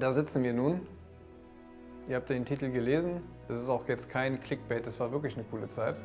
Da 0.00 0.12
sitzen 0.12 0.42
wir 0.42 0.54
nun. 0.54 0.80
Ihr 2.08 2.16
habt 2.16 2.30
den 2.30 2.46
Titel 2.46 2.70
gelesen. 2.70 3.20
Das 3.48 3.60
ist 3.60 3.68
auch 3.68 3.86
jetzt 3.86 4.08
kein 4.08 4.40
Clickbait, 4.40 4.86
das 4.86 4.98
war 4.98 5.12
wirklich 5.12 5.34
eine 5.34 5.44
coole 5.44 5.68
Zeit. 5.68 5.96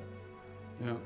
Ja. 0.85 0.97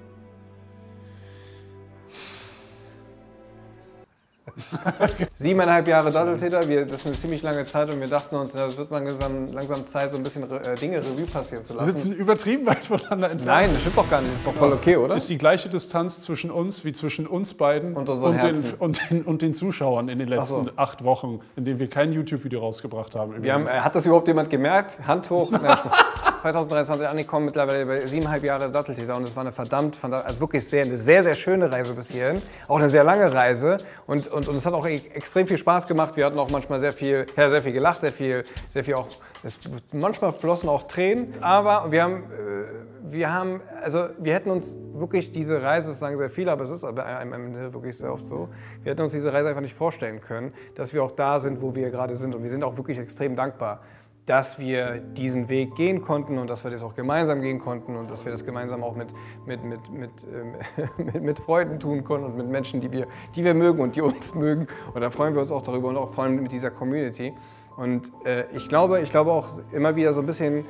Siebeneinhalb 5.35 5.87
Jahre 5.87 6.11
Datteltäter, 6.11 6.67
wir, 6.67 6.85
das 6.85 6.95
ist 6.95 7.07
eine 7.07 7.15
ziemlich 7.15 7.43
lange 7.43 7.65
Zeit 7.65 7.93
und 7.93 7.99
wir 7.99 8.07
dachten 8.07 8.35
uns, 8.35 8.53
es 8.53 8.77
wird 8.77 8.91
langsam, 8.91 9.51
langsam 9.53 9.87
Zeit, 9.87 10.11
so 10.11 10.17
ein 10.17 10.23
bisschen 10.23 10.43
äh, 10.43 10.75
Dinge 10.75 10.97
Revue 10.97 11.25
passieren 11.25 11.63
zu 11.63 11.73
Wir 11.73 11.81
lassen. 11.81 11.91
sitzen 11.91 12.13
übertrieben 12.13 12.65
weit 12.65 12.85
voneinander 12.85 13.31
entfernt. 13.31 13.45
Nein, 13.45 13.69
das 13.73 13.81
stimmt 13.81 13.97
doch 13.97 14.09
gar 14.09 14.21
nicht, 14.21 14.31
das 14.33 14.39
ist 14.39 14.47
doch 14.47 14.55
voll 14.55 14.73
okay, 14.73 14.97
oder? 14.97 15.15
Ist 15.15 15.29
die 15.29 15.37
gleiche 15.37 15.69
Distanz 15.69 16.21
zwischen 16.21 16.51
uns 16.51 16.85
wie 16.85 16.93
zwischen 16.93 17.27
uns 17.27 17.53
beiden 17.53 17.95
Und 17.95 18.09
unseren 18.09 18.39
den, 18.39 18.73
und, 18.79 19.09
den, 19.09 19.23
und 19.23 19.41
den 19.41 19.53
Zuschauern 19.53 20.09
in 20.09 20.19
den 20.19 20.27
letzten 20.27 20.65
so. 20.65 20.71
acht 20.75 21.03
Wochen, 21.03 21.41
in 21.55 21.65
denen 21.65 21.79
wir 21.79 21.89
kein 21.89 22.13
YouTube-Video 22.13 22.59
rausgebracht 22.59 23.15
haben. 23.15 23.41
Wir 23.41 23.53
haben, 23.53 23.67
äh, 23.67 23.71
hat 23.71 23.95
das 23.95 24.05
überhaupt 24.05 24.27
jemand 24.27 24.49
gemerkt? 24.49 24.99
Hand 25.05 25.29
hoch. 25.29 25.51
Nein, 25.51 25.61
Spaß. 25.61 26.29
2023 26.41 27.07
angekommen, 27.07 27.45
mittlerweile 27.47 27.85
bei 27.85 27.99
siebeneinhalb 28.05 28.43
Jahre 28.43 28.71
Datteltäter 28.71 29.17
und 29.17 29.23
es 29.23 29.35
war 29.35 29.41
eine 29.41 29.51
verdammt, 29.51 29.95
verdammt 29.95 30.25
also 30.25 30.39
wirklich 30.39 30.67
sehr, 30.67 30.85
eine 30.85 30.97
sehr, 30.97 31.23
sehr 31.23 31.33
schöne 31.33 31.71
Reise 31.71 31.93
bis 31.93 32.09
hierhin. 32.09 32.41
Auch 32.67 32.79
eine 32.79 32.89
sehr 32.89 33.03
lange 33.03 33.31
Reise 33.31 33.77
und, 34.07 34.27
und, 34.27 34.38
und 34.47 34.55
es 34.55 34.65
hat 34.65 34.73
auch 34.73 34.87
e- 34.87 35.01
extrem 35.13 35.47
viel 35.47 35.57
Spaß 35.57 35.87
gemacht. 35.87 36.15
Wir 36.15 36.25
hatten 36.25 36.39
auch 36.39 36.49
manchmal 36.49 36.79
sehr 36.79 36.91
viel, 36.91 37.25
ja, 37.35 37.49
sehr 37.49 37.61
viel 37.61 37.73
gelacht, 37.73 38.01
sehr 38.01 38.11
viel, 38.11 38.43
sehr 38.73 38.83
viel 38.83 38.95
auch, 38.95 39.07
es, 39.43 39.59
manchmal 39.91 40.31
flossen 40.31 40.69
auch 40.69 40.87
Tränen, 40.87 41.33
aber 41.41 41.91
wir 41.91 42.03
haben, 42.03 42.23
äh, 42.23 43.11
wir 43.11 43.33
haben, 43.33 43.61
also 43.81 44.09
wir 44.19 44.33
hätten 44.33 44.51
uns 44.51 44.75
wirklich 44.93 45.31
diese 45.31 45.61
Reise, 45.61 45.89
das 45.89 45.99
sagen 45.99 46.17
sehr 46.17 46.29
viele, 46.29 46.51
aber 46.51 46.63
es 46.63 46.69
ist 46.69 46.83
am 46.83 47.33
Ende 47.33 47.73
wirklich 47.73 47.97
sehr 47.97 48.13
oft 48.13 48.25
so, 48.25 48.49
wir 48.83 48.91
hätten 48.91 49.01
uns 49.01 49.11
diese 49.11 49.33
Reise 49.33 49.49
einfach 49.49 49.61
nicht 49.61 49.75
vorstellen 49.75 50.21
können, 50.21 50.53
dass 50.75 50.93
wir 50.93 51.03
auch 51.03 51.11
da 51.11 51.39
sind, 51.39 51.61
wo 51.61 51.75
wir 51.75 51.89
gerade 51.89 52.15
sind 52.15 52.35
und 52.35 52.43
wir 52.43 52.49
sind 52.49 52.63
auch 52.63 52.77
wirklich 52.77 52.97
extrem 52.97 53.35
dankbar 53.35 53.81
dass 54.29 54.59
wir 54.59 54.97
diesen 54.99 55.49
Weg 55.49 55.73
gehen 55.73 56.03
konnten 56.03 56.37
und 56.37 56.51
dass 56.51 56.63
wir 56.63 56.69
das 56.69 56.83
auch 56.83 56.93
gemeinsam 56.93 57.41
gehen 57.41 57.57
konnten 57.57 57.95
und 57.95 58.11
dass 58.11 58.25
wir 58.25 58.31
das 58.31 58.45
gemeinsam 58.45 58.83
auch 58.83 58.95
mit, 58.95 59.07
mit, 59.47 59.63
mit, 59.63 59.89
mit, 59.89 60.11
ähm, 60.31 60.53
mit, 61.13 61.23
mit 61.23 61.39
Freunden 61.39 61.79
tun 61.79 62.03
konnten 62.03 62.27
und 62.27 62.37
mit 62.37 62.47
Menschen, 62.47 62.79
die 62.79 62.91
wir, 62.91 63.07
die 63.35 63.43
wir 63.43 63.55
mögen 63.55 63.79
und 63.79 63.95
die 63.95 64.01
uns 64.01 64.35
mögen. 64.35 64.67
Und 64.93 65.01
da 65.01 65.09
freuen 65.09 65.33
wir 65.33 65.41
uns 65.41 65.51
auch 65.51 65.63
darüber 65.63 65.87
und 65.87 65.97
auch 65.97 66.13
vor 66.13 66.25
allem 66.25 66.43
mit 66.43 66.51
dieser 66.51 66.69
Community. 66.69 67.33
Und 67.75 68.11
äh, 68.23 68.45
ich, 68.55 68.69
glaube, 68.69 69.01
ich 69.01 69.09
glaube 69.09 69.31
auch 69.31 69.47
immer 69.71 69.95
wieder 69.95 70.13
so 70.13 70.19
ein 70.19 70.27
bisschen, 70.27 70.63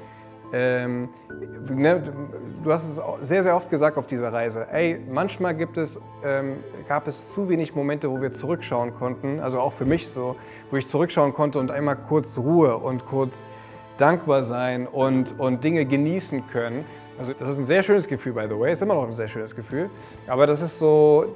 ähm, 0.51 1.09
ne, 1.69 2.01
du 2.63 2.71
hast 2.71 2.89
es 2.89 3.01
sehr, 3.27 3.43
sehr 3.43 3.55
oft 3.55 3.69
gesagt 3.69 3.97
auf 3.97 4.07
dieser 4.07 4.33
Reise. 4.33 4.67
Ey, 4.71 4.99
manchmal 5.09 5.55
gibt 5.55 5.77
es, 5.77 5.99
ähm, 6.23 6.57
gab 6.87 7.07
es 7.07 7.33
zu 7.33 7.49
wenig 7.49 7.75
Momente, 7.75 8.09
wo 8.09 8.21
wir 8.21 8.31
zurückschauen 8.31 8.93
konnten, 8.95 9.39
also 9.39 9.59
auch 9.59 9.73
für 9.73 9.85
mich 9.85 10.09
so, 10.09 10.35
wo 10.71 10.77
ich 10.77 10.87
zurückschauen 10.87 11.33
konnte 11.33 11.59
und 11.59 11.71
einmal 11.71 11.95
kurz 11.95 12.37
Ruhe 12.37 12.77
und 12.77 13.05
kurz 13.05 13.47
dankbar 13.97 14.43
sein 14.43 14.87
und, 14.87 15.39
und 15.39 15.63
Dinge 15.63 15.85
genießen 15.85 16.47
können. 16.47 16.85
Also 17.17 17.33
das 17.33 17.49
ist 17.49 17.57
ein 17.59 17.65
sehr 17.65 17.83
schönes 17.83 18.07
Gefühl, 18.07 18.33
by 18.33 18.45
the 18.47 18.57
way, 18.57 18.71
ist 18.71 18.81
immer 18.81 18.95
noch 18.95 19.05
ein 19.05 19.13
sehr 19.13 19.27
schönes 19.27 19.55
Gefühl. 19.55 19.89
Aber 20.25 20.47
das 20.47 20.61
ist 20.61 20.79
so, 20.79 21.35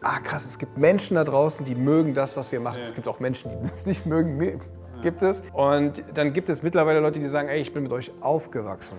ah 0.00 0.20
krass, 0.20 0.46
es 0.46 0.58
gibt 0.58 0.78
Menschen 0.78 1.16
da 1.16 1.24
draußen, 1.24 1.66
die 1.66 1.74
mögen 1.74 2.14
das, 2.14 2.36
was 2.36 2.52
wir 2.52 2.60
machen. 2.60 2.80
Es 2.82 2.94
gibt 2.94 3.08
auch 3.08 3.18
Menschen, 3.18 3.50
die 3.50 3.68
das 3.68 3.84
nicht 3.84 4.06
mögen, 4.06 4.60
gibt 5.04 5.22
es. 5.22 5.40
Und 5.52 6.02
dann 6.14 6.32
gibt 6.32 6.48
es 6.48 6.62
mittlerweile 6.64 6.98
Leute, 6.98 7.20
die 7.20 7.26
sagen, 7.26 7.48
ey, 7.48 7.60
ich 7.60 7.72
bin 7.72 7.84
mit 7.84 7.92
euch 7.92 8.10
aufgewachsen. 8.20 8.98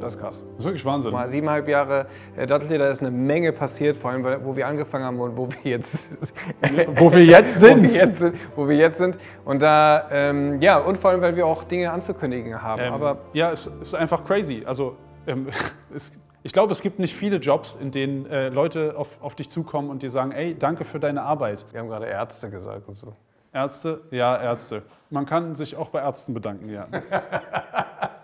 Das 0.00 0.14
ist 0.14 0.20
krass. 0.20 0.42
Das 0.50 0.58
ist 0.58 0.64
wirklich 0.66 0.84
Wahnsinn. 0.84 1.12
Mal 1.12 1.28
siebeneinhalb 1.28 1.68
Jahre 1.68 2.06
äh, 2.36 2.46
Datteltäter, 2.46 2.84
da 2.84 2.90
ist 2.90 3.00
eine 3.00 3.10
Menge 3.10 3.52
passiert, 3.52 3.96
vor 3.96 4.10
allem 4.10 4.24
wo 4.44 4.54
wir 4.54 4.66
angefangen 4.66 5.04
haben 5.04 5.18
und 5.18 5.36
wo 5.36 5.48
wir 5.48 5.70
jetzt, 5.70 6.10
Wo 6.94 7.10
wir 7.12 7.24
jetzt 7.24 7.56
wo 7.62 7.66
sind. 7.66 7.82
wir 7.82 7.90
jetzt 7.90 8.18
sind, 8.18 8.34
wo 8.54 8.68
wir 8.68 8.76
jetzt 8.76 8.98
sind. 8.98 9.16
Und 9.44 9.62
da, 9.62 10.06
ähm, 10.10 10.60
ja, 10.60 10.78
und 10.78 10.98
vor 10.98 11.10
allem, 11.10 11.22
weil 11.22 11.34
wir 11.36 11.46
auch 11.46 11.64
Dinge 11.64 11.90
anzukündigen 11.92 12.60
haben. 12.60 12.82
Ähm, 12.82 12.92
Aber 12.92 13.18
ja, 13.32 13.52
es 13.52 13.70
ist 13.80 13.94
einfach 13.94 14.24
crazy. 14.24 14.64
Also 14.66 14.96
ähm, 15.26 15.48
es, 15.94 16.12
ich 16.42 16.52
glaube, 16.52 16.72
es 16.72 16.82
gibt 16.82 16.98
nicht 16.98 17.16
viele 17.16 17.38
Jobs, 17.38 17.74
in 17.80 17.90
denen 17.90 18.26
äh, 18.26 18.50
Leute 18.50 18.94
auf, 18.96 19.08
auf 19.22 19.34
dich 19.34 19.48
zukommen 19.48 19.88
und 19.88 20.02
dir 20.02 20.10
sagen, 20.10 20.32
ey, 20.32 20.56
danke 20.58 20.84
für 20.84 21.00
deine 21.00 21.22
Arbeit. 21.22 21.64
wir 21.72 21.80
haben 21.80 21.88
gerade 21.88 22.06
Ärzte 22.06 22.50
gesagt 22.50 22.86
und 22.88 22.96
so. 22.96 23.14
Ärzte? 23.56 24.02
Ja, 24.10 24.40
Ärzte. 24.40 24.82
Man 25.10 25.24
kann 25.24 25.54
sich 25.54 25.76
auch 25.76 25.88
bei 25.88 26.00
Ärzten 26.00 26.34
bedanken, 26.34 26.68
ja. 26.68 26.86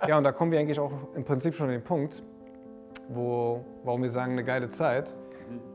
Ja, 0.08 0.18
und 0.18 0.24
da 0.24 0.32
kommen 0.32 0.50
wir 0.50 0.58
eigentlich 0.58 0.80
auch 0.80 0.90
im 1.14 1.24
Prinzip 1.24 1.54
schon 1.54 1.66
an 1.66 1.72
den 1.72 1.84
Punkt, 1.84 2.24
wo, 3.08 3.64
warum 3.84 4.02
wir 4.02 4.10
sagen, 4.10 4.32
eine 4.32 4.42
geile 4.42 4.68
Zeit. 4.68 5.14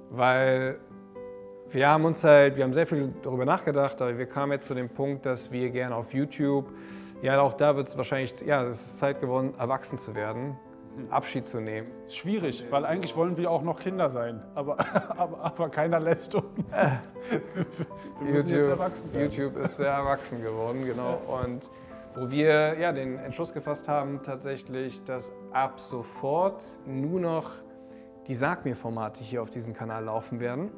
Weil 0.09 0.79
wir 1.69 1.87
haben 1.87 2.03
uns 2.03 2.25
halt, 2.25 2.57
wir 2.57 2.65
haben 2.65 2.73
sehr 2.73 2.85
viel 2.85 3.13
darüber 3.23 3.45
nachgedacht, 3.45 4.01
aber 4.01 4.17
wir 4.17 4.25
kamen 4.25 4.51
jetzt 4.51 4.67
zu 4.67 4.73
dem 4.73 4.89
Punkt, 4.89 5.25
dass 5.25 5.49
wir 5.49 5.69
gerne 5.69 5.95
auf 5.95 6.13
YouTube, 6.13 6.65
ja, 7.21 7.39
auch 7.39 7.53
da 7.53 7.77
wird 7.77 7.87
es 7.87 7.97
wahrscheinlich, 7.97 8.33
ja, 8.41 8.63
es 8.63 8.81
ist 8.81 8.99
Zeit 8.99 9.21
geworden, 9.21 9.53
erwachsen 9.57 9.97
zu 9.97 10.13
werden, 10.13 10.57
Abschied 11.09 11.47
zu 11.47 11.59
nehmen. 11.59 11.87
Ist 12.05 12.17
schwierig, 12.17 12.65
weil 12.69 12.85
eigentlich 12.85 13.15
wollen 13.15 13.37
wir 13.37 13.51
auch 13.51 13.61
noch 13.61 13.79
Kinder 13.79 14.09
sein. 14.09 14.41
Aber, 14.55 14.77
aber, 15.17 15.43
aber 15.43 15.69
keiner 15.69 15.99
lässt 15.99 16.35
uns. 16.35 16.45
Wir 18.21 18.31
müssen 18.31 18.49
jetzt 18.49 18.67
erwachsen 18.67 19.13
werden. 19.13 19.31
YouTube 19.31 19.57
ist 19.57 19.77
sehr 19.77 19.91
erwachsen 19.91 20.41
geworden, 20.41 20.85
genau. 20.85 21.21
Und 21.27 21.69
wo 22.15 22.31
wir 22.31 22.79
ja, 22.79 22.91
den 22.91 23.19
Entschluss 23.19 23.53
gefasst 23.53 23.87
haben, 23.87 24.21
tatsächlich, 24.23 25.03
dass 25.03 25.31
ab 25.53 25.79
sofort 25.79 26.63
nur 26.87 27.19
noch 27.19 27.51
die 28.27 28.33
Sag 28.33 28.65
mir-Formate 28.65 29.23
hier 29.23 29.43
auf 29.43 29.51
diesem 29.51 29.73
Kanal 29.73 30.05
laufen 30.05 30.39
werden. 30.39 30.71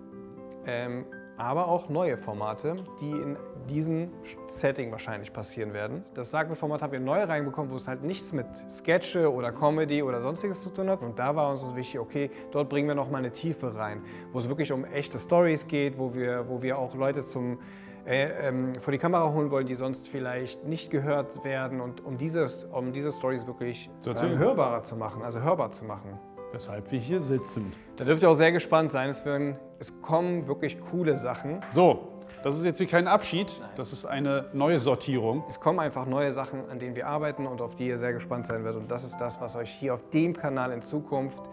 Ähm, 0.66 1.06
aber 1.40 1.70
auch 1.70 1.88
neue 1.88 2.18
Formate, 2.18 2.76
die 3.00 3.12
in 3.12 3.38
diesem 3.70 4.12
Setting 4.48 4.92
wahrscheinlich 4.92 5.32
passieren 5.32 5.74
werden. 5.74 6.04
Das 6.14 6.32
Sag 6.32 6.50
mir-Format 6.50 6.82
haben 6.82 6.92
wir 6.92 7.00
neu 7.00 7.24
reinbekommen, 7.24 7.72
wo 7.72 7.76
es 7.76 7.88
halt 7.88 8.04
nichts 8.04 8.34
mit 8.34 8.46
Sketche 8.70 9.32
oder 9.32 9.54
Comedy 9.54 10.04
oder 10.04 10.22
sonstiges 10.22 10.62
zu 10.62 10.70
tun 10.70 10.90
hat. 10.90 11.02
Und 11.02 11.18
da 11.18 11.36
war 11.36 11.50
uns 11.50 11.62
so 11.62 11.76
wichtig, 11.76 12.00
okay, 12.00 12.30
dort 12.52 12.68
bringen 12.68 12.90
wir 12.90 12.96
noch 12.96 13.10
mal 13.10 13.20
eine 13.20 13.32
Tiefe 13.32 13.74
rein, 13.74 14.02
wo 14.34 14.40
es 14.40 14.50
wirklich 14.50 14.72
um 14.74 14.84
echte 14.84 15.18
Stories 15.18 15.66
geht, 15.68 15.98
wo 15.98 16.14
wir, 16.14 16.50
wo 16.50 16.62
wir 16.62 16.78
auch 16.78 16.94
Leute 16.94 17.24
zum 17.24 17.60
äh, 18.06 18.48
ähm, 18.48 18.76
vor 18.76 18.92
die 18.92 18.98
Kamera 18.98 19.32
holen 19.32 19.50
wollen, 19.50 19.68
die 19.68 19.76
sonst 19.76 20.10
vielleicht 20.10 20.66
nicht 20.66 20.90
gehört 20.90 21.44
werden 21.46 21.80
und 21.80 22.04
um, 22.04 22.18
dieses, 22.18 22.66
um 22.66 22.92
diese 22.92 23.12
Stories 23.12 23.48
wirklich 23.48 23.90
ähm, 24.06 24.38
hörbarer 24.38 24.84
zu 24.84 24.98
machen, 24.98 25.22
also 25.22 25.42
hörbar 25.42 25.72
zu 25.72 25.86
machen. 25.86 26.20
Weshalb 26.52 26.92
wir 26.92 27.00
hier 27.00 27.22
sitzen. 27.22 27.74
Da 27.98 28.06
dürft 28.06 28.24
ihr 28.24 28.30
auch 28.30 28.36
sehr 28.36 28.52
gespannt 28.52 28.92
sein. 28.92 29.10
Es, 29.10 29.24
werden, 29.24 29.58
es 29.78 29.94
kommen 30.02 30.48
wirklich 30.48 30.80
coole 30.92 31.16
Sachen. 31.16 31.62
So, 31.70 32.08
das 32.44 32.58
ist 32.58 32.64
jetzt 32.66 32.78
hier 32.78 32.88
kein 32.88 33.08
Abschied, 33.08 33.62
das 33.76 33.94
ist 33.94 34.06
eine 34.06 34.46
neue 34.54 34.80
Sortierung. 34.80 35.44
Es 35.50 35.60
kommen 35.60 35.80
einfach 35.80 36.06
neue 36.06 36.32
Sachen, 36.32 36.70
an 36.70 36.80
denen 36.80 36.96
wir 36.96 37.06
arbeiten 37.06 37.46
und 37.46 37.62
auf 37.62 37.76
die 37.76 37.88
ihr 37.88 38.00
sehr 38.00 38.14
gespannt 38.14 38.48
sein 38.48 38.64
werdet. 38.64 38.82
Und 38.82 38.90
das 38.90 39.04
ist 39.04 39.18
das, 39.18 39.40
was 39.42 39.56
euch 39.56 39.70
hier 39.70 39.94
auf 39.94 40.10
dem 40.10 40.36
Kanal 40.36 40.72
in 40.72 40.82
Zukunft 40.82 41.44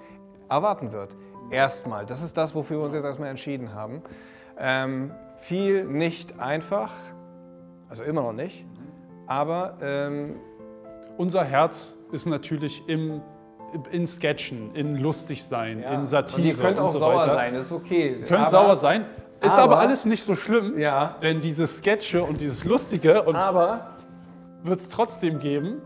erwarten 0.49 0.93
wird. 0.93 1.17
Erstmal. 1.51 2.07
Das 2.07 2.23
ist 2.23 2.37
das, 2.37 2.55
wofür 2.55 2.79
wir 2.79 2.85
uns 2.85 2.95
jetzt 2.95 3.05
erstmal 3.05 3.29
entschieden 3.29 3.75
haben. 3.75 4.01
Ähm, 4.59 5.11
viel 5.41 5.85
nicht 5.85 6.39
einfach, 6.39 6.93
also 7.89 8.03
immer 8.05 8.23
noch 8.23 8.33
nicht, 8.33 8.65
aber 9.27 9.77
ähm, 9.83 10.37
Unser 11.19 11.45
Herz 11.45 11.97
ist 12.13 12.27
natürlich 12.27 12.87
im, 12.89 13.23
in 13.91 14.07
Sketchen, 14.07 14.75
in 14.75 14.97
lustig 14.97 15.45
sein, 15.45 15.81
ja. 15.81 15.93
in 15.93 16.07
Satire 16.07 16.41
Und 16.41 16.47
ihr 16.47 16.57
könnt 16.57 16.79
auch 16.79 16.85
und 16.87 16.91
so 16.93 16.99
sauer 16.99 17.21
weiter. 17.21 17.31
sein, 17.35 17.55
ist 17.55 17.73
okay. 17.73 18.21
Könnt 18.27 18.41
aber, 18.41 18.51
sauer 18.51 18.77
sein. 18.77 19.05
Ist 19.41 19.53
aber, 19.59 19.75
aber- 19.75 19.79
alles 19.81 20.05
nicht 20.07 20.25
so 20.25 20.35
schlimm, 20.37 20.79
Ja. 20.79 21.17
denn 21.23 21.41
diese 21.41 21.67
Sketche 21.67 22.23
und 22.23 22.41
dieses 22.41 22.65
Lustige 22.65 23.23
und 23.23 23.37
Aber 23.37 23.97
wird 24.63 24.81
es 24.81 24.89
trotzdem 24.89 25.39
geben. 25.39 25.83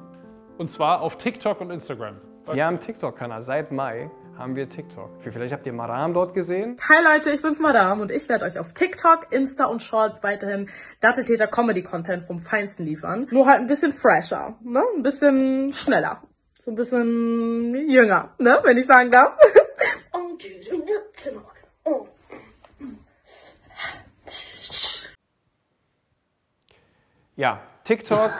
Und 0.58 0.70
zwar 0.70 1.00
auf 1.00 1.16
TikTok 1.16 1.60
und 1.60 1.70
Instagram. 1.70 2.16
wir 2.52 2.64
haben 2.64 2.74
einen 2.76 2.80
TikTok-Kanal. 2.80 3.42
Seit 3.42 3.72
Mai 3.72 4.10
haben 4.38 4.56
wir 4.56 4.68
TikTok. 4.68 5.10
Vielleicht 5.20 5.52
habt 5.52 5.66
ihr 5.66 5.72
Maram 5.72 6.14
dort 6.14 6.32
gesehen. 6.34 6.76
Hi 6.88 7.02
Leute, 7.04 7.30
ich 7.30 7.42
bin's 7.42 7.60
Madame 7.60 8.00
und 8.02 8.10
ich 8.10 8.28
werde 8.28 8.44
euch 8.46 8.58
auf 8.58 8.72
TikTok, 8.72 9.26
Insta 9.30 9.66
und 9.66 9.82
Shorts 9.82 10.22
weiterhin 10.22 10.68
Datteltäter 11.00 11.46
Comedy 11.46 11.82
Content 11.82 12.22
vom 12.22 12.38
Feinsten 12.41 12.84
liefern. 12.86 13.26
Nur 13.30 13.47
halt 13.47 13.60
ein 13.60 13.66
bisschen 13.66 13.92
fresher, 13.92 14.54
ne? 14.62 14.82
Ein 14.97 15.03
bisschen 15.03 15.72
schneller. 15.72 16.22
So 16.62 16.71
ein 16.71 16.74
bisschen 16.74 17.74
jünger, 17.89 18.34
ne? 18.39 18.60
Wenn 18.62 18.77
ich 18.77 18.86
sagen 18.86 19.10
darf. 19.10 19.33
Oh. 21.84 22.07
Ja, 27.36 27.60
TikTok. 27.84 28.30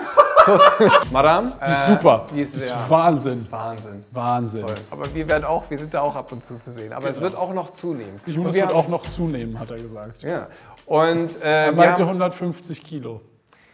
Maram. 1.11 1.53
Die 1.67 1.71
ist 1.73 1.87
super. 1.87 2.27
Die 2.35 2.41
ist, 2.41 2.55
Das 2.55 2.63
ist 2.63 2.69
ja, 2.71 2.85
Wahnsinn. 2.89 3.47
Wahnsinn. 3.51 4.05
Wahnsinn. 4.13 4.63
Toll. 4.67 4.75
Aber 4.91 5.15
wir 5.15 5.29
werden 5.29 5.45
auch, 5.45 5.71
wir 5.71 5.79
sind 5.79 5.93
da 5.95 6.01
auch 6.01 6.17
ab 6.17 6.33
und 6.33 6.45
zu 6.45 6.59
zu 6.59 6.71
sehen. 6.71 6.93
Aber 6.93 7.09
es 7.09 7.21
wird 7.21 7.35
auch 7.35 7.53
noch 7.55 7.75
zunehmen. 7.75 8.21
Wird 8.27 8.57
haben- 8.69 8.75
auch 8.75 8.89
noch 8.89 9.03
zunehmen, 9.03 9.59
hat 9.59 9.71
er 9.71 9.77
gesagt. 9.77 10.23
Ja. 10.23 10.49
Und 10.87 11.41
äh, 11.43 11.67
Er 11.67 11.73
meinte 11.73 12.03
haben, 12.03 12.09
150 12.21 12.83
Kilo 12.83 13.21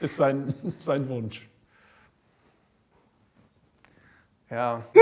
ist 0.01 0.17
sein, 0.17 0.55
sein 0.79 1.09
Wunsch. 1.09 1.49
Ja. 4.51 4.83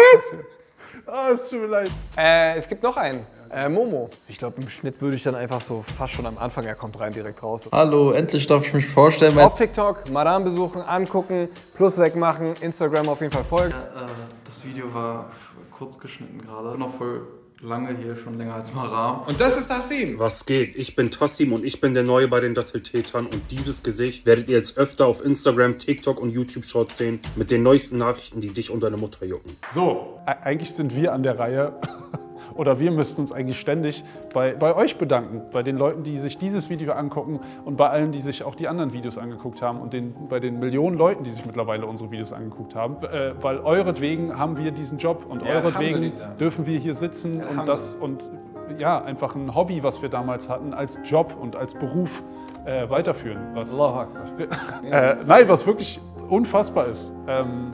Ah, 1.06 1.30
es 1.34 1.48
tut 1.48 1.60
mir 1.60 1.66
leid. 1.66 1.90
Äh, 2.16 2.56
es 2.56 2.68
gibt 2.68 2.82
noch 2.82 2.96
einen. 2.96 3.24
Äh, 3.50 3.68
Momo. 3.68 4.10
Ich 4.28 4.38
glaube, 4.38 4.60
im 4.60 4.68
Schnitt 4.68 5.00
würde 5.00 5.16
ich 5.16 5.22
dann 5.22 5.34
einfach 5.34 5.60
so 5.60 5.84
fast 5.96 6.14
schon 6.14 6.26
am 6.26 6.38
Anfang, 6.38 6.64
er 6.64 6.74
kommt 6.74 6.98
rein, 7.00 7.12
direkt 7.12 7.42
raus. 7.42 7.68
Hallo, 7.72 8.12
endlich 8.12 8.46
darf 8.46 8.66
ich 8.66 8.74
mich 8.74 8.86
vorstellen. 8.86 9.38
Auf 9.38 9.56
TikTok, 9.56 10.10
Madame 10.10 10.50
besuchen, 10.50 10.82
angucken, 10.82 11.48
Plus 11.76 11.98
wegmachen, 11.98 12.54
Instagram 12.60 13.08
auf 13.08 13.20
jeden 13.20 13.32
Fall 13.32 13.44
folgen. 13.44 13.72
Äh, 13.72 14.06
das 14.44 14.64
Video 14.64 14.92
war 14.94 15.30
kurz 15.76 15.98
geschnitten 15.98 16.40
gerade. 16.42 16.78
Noch 16.78 16.94
voll 16.94 17.26
lange 17.60 17.96
hier, 17.96 18.16
schon 18.16 18.36
länger 18.38 18.54
als 18.54 18.74
Maram. 18.74 19.22
Und 19.26 19.40
das 19.40 19.56
ist 19.56 19.68
Tassim. 19.68 20.18
Was 20.18 20.44
geht? 20.46 20.76
Ich 20.76 20.96
bin 20.96 21.10
Tassim 21.10 21.52
und 21.52 21.64
ich 21.64 21.80
bin 21.80 21.94
der 21.94 22.02
Neue 22.02 22.28
bei 22.28 22.40
den 22.40 22.54
Datteltätern 22.54 23.26
und 23.26 23.40
dieses 23.50 23.82
Gesicht 23.82 24.26
werdet 24.26 24.48
ihr 24.48 24.58
jetzt 24.58 24.76
öfter 24.78 25.06
auf 25.06 25.24
Instagram, 25.24 25.78
TikTok 25.78 26.20
und 26.20 26.30
YouTube 26.30 26.64
Shorts 26.64 26.98
sehen 26.98 27.20
mit 27.36 27.50
den 27.50 27.62
neuesten 27.62 27.96
Nachrichten, 27.96 28.40
die 28.40 28.52
dich 28.52 28.70
und 28.70 28.82
deine 28.82 28.96
Mutter 28.96 29.24
jucken. 29.24 29.56
So, 29.72 30.18
e- 30.26 30.30
eigentlich 30.44 30.72
sind 30.72 30.94
wir 30.94 31.12
an 31.12 31.22
der 31.22 31.38
Reihe. 31.38 31.74
Oder 32.54 32.78
wir 32.78 32.90
müssten 32.90 33.20
uns 33.20 33.32
eigentlich 33.32 33.58
ständig 33.58 34.04
bei, 34.32 34.54
bei 34.54 34.74
euch 34.74 34.96
bedanken, 34.96 35.42
bei 35.52 35.62
den 35.62 35.76
Leuten, 35.76 36.02
die 36.02 36.18
sich 36.18 36.38
dieses 36.38 36.70
Video 36.70 36.92
angucken 36.92 37.40
und 37.64 37.76
bei 37.76 37.88
allen, 37.88 38.12
die 38.12 38.20
sich 38.20 38.44
auch 38.44 38.54
die 38.54 38.68
anderen 38.68 38.92
Videos 38.92 39.18
angeguckt 39.18 39.62
haben 39.62 39.80
und 39.80 39.92
den, 39.92 40.14
bei 40.28 40.40
den 40.40 40.58
Millionen 40.58 40.96
Leuten, 40.96 41.24
die 41.24 41.30
sich 41.30 41.44
mittlerweile 41.44 41.86
unsere 41.86 42.10
Videos 42.10 42.32
angeguckt 42.32 42.74
haben. 42.74 42.96
Äh, 43.04 43.34
weil 43.40 43.58
euretwegen 43.58 44.38
haben 44.38 44.56
wir 44.56 44.70
diesen 44.70 44.98
Job 44.98 45.26
und 45.28 45.42
Ja, 45.42 45.56
euretwegen 45.56 46.12
dürfen 46.38 46.66
wir 46.66 46.78
hier 46.78 46.94
sitzen 46.94 47.34
und 47.34 47.40
Alhamdulillah. 47.40 47.64
das 47.66 47.96
und 47.96 48.30
ja, 48.78 49.02
einfach 49.02 49.34
ein 49.34 49.54
Hobby, 49.54 49.82
was 49.82 50.02
wir 50.02 50.08
damals 50.08 50.48
hatten, 50.48 50.74
als 50.74 50.98
Job 51.04 51.36
und 51.40 51.56
als 51.56 51.74
Beruf 51.74 52.22
äh, 52.64 52.88
weiterführen. 52.88 53.38
Was, 53.54 53.78
äh, 54.84 55.16
nein, 55.26 55.48
was 55.48 55.66
wirklich 55.66 56.00
unfassbar 56.28 56.86
ist. 56.86 57.12
Ähm, 57.26 57.70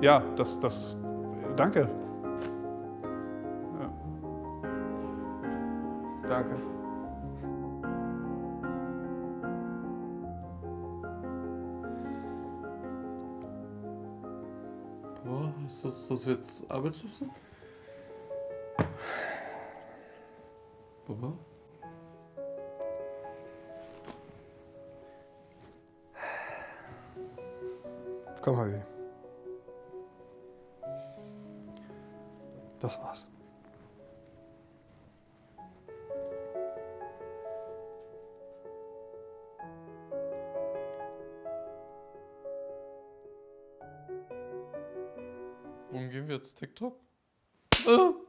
ja, 0.00 0.22
das, 0.36 0.58
das, 0.58 0.96
danke. 1.56 1.88
Danke. 6.42 6.56
Boah, 15.24 15.52
ist 15.66 15.84
das, 15.84 16.08
das 16.08 16.24
jetzt 16.24 16.68
Arbeitslosen? 16.70 17.30
Baba? 21.06 21.32
Komm, 28.40 28.56
Habibi. 28.56 28.82
Das 32.80 32.98
war's. 32.98 33.31
Wohin 45.92 46.08
gehen 46.10 46.26
wir 46.26 46.36
jetzt? 46.36 46.58
TikTok? 46.58 46.98
Ah. 47.86 48.12